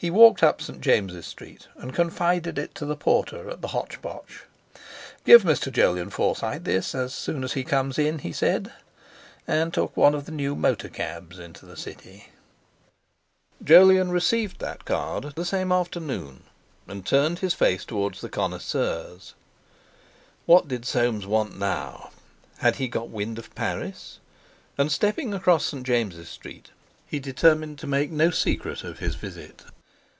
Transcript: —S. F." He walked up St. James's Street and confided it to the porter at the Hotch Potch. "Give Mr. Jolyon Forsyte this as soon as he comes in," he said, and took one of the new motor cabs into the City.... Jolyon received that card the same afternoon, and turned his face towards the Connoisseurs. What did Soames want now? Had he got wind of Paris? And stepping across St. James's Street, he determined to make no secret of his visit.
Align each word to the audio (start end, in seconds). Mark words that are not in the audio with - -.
—S. 0.00 0.08
F." 0.08 0.12
He 0.12 0.18
walked 0.18 0.42
up 0.42 0.60
St. 0.60 0.82
James's 0.82 1.24
Street 1.26 1.66
and 1.76 1.94
confided 1.94 2.58
it 2.58 2.74
to 2.74 2.84
the 2.84 2.96
porter 2.96 3.48
at 3.48 3.62
the 3.62 3.68
Hotch 3.68 4.02
Potch. 4.02 4.42
"Give 5.24 5.44
Mr. 5.44 5.72
Jolyon 5.72 6.10
Forsyte 6.10 6.64
this 6.64 6.94
as 6.94 7.14
soon 7.14 7.42
as 7.42 7.54
he 7.54 7.64
comes 7.64 7.98
in," 7.98 8.18
he 8.18 8.30
said, 8.30 8.70
and 9.46 9.72
took 9.72 9.96
one 9.96 10.12
of 10.14 10.26
the 10.26 10.32
new 10.32 10.54
motor 10.54 10.90
cabs 10.90 11.38
into 11.38 11.64
the 11.64 11.76
City.... 11.76 12.28
Jolyon 13.62 14.10
received 14.10 14.58
that 14.58 14.84
card 14.84 15.32
the 15.36 15.44
same 15.44 15.72
afternoon, 15.72 16.42
and 16.86 17.06
turned 17.06 17.38
his 17.38 17.54
face 17.54 17.86
towards 17.86 18.20
the 18.20 18.28
Connoisseurs. 18.28 19.32
What 20.44 20.68
did 20.68 20.84
Soames 20.84 21.26
want 21.26 21.58
now? 21.58 22.10
Had 22.58 22.76
he 22.76 22.88
got 22.88 23.08
wind 23.08 23.38
of 23.38 23.54
Paris? 23.54 24.18
And 24.76 24.92
stepping 24.92 25.32
across 25.32 25.64
St. 25.64 25.86
James's 25.86 26.28
Street, 26.28 26.72
he 27.06 27.18
determined 27.18 27.78
to 27.78 27.86
make 27.86 28.10
no 28.10 28.28
secret 28.30 28.84
of 28.84 28.98
his 28.98 29.14
visit. 29.14 29.62